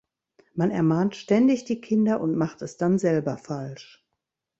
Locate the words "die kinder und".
1.65-2.35